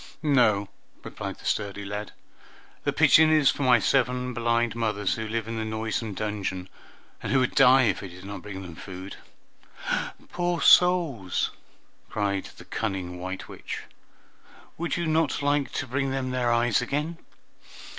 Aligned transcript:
"No," 0.23 0.67
replied 1.03 1.37
the 1.37 1.45
sturdy 1.45 1.85
lad, 1.85 2.11
"the 2.85 2.91
pigeon 2.91 3.29
is 3.31 3.51
for 3.51 3.61
my 3.61 3.77
seven 3.77 4.33
blind 4.33 4.75
mothers, 4.75 5.13
who 5.13 5.27
live 5.27 5.47
in 5.47 5.57
the 5.57 5.63
noisome 5.63 6.15
dungeon, 6.15 6.69
and 7.21 7.31
who 7.31 7.37
would 7.39 7.53
die 7.53 7.83
if 7.83 8.01
I 8.01 8.07
did 8.07 8.25
not 8.25 8.41
bring 8.41 8.63
them 8.63 8.73
food." 8.75 9.17
"Poor 10.31 10.59
souls!" 10.59 11.51
cried 12.09 12.45
the 12.57 12.65
cunning 12.65 13.19
white 13.19 13.47
witch. 13.47 13.83
"Would 14.75 14.97
you 14.97 15.05
not 15.05 15.43
like 15.43 15.71
to 15.73 15.85
bring 15.85 16.09
them 16.09 16.31
their 16.31 16.51
eyes 16.51 16.81
again? 16.81 17.19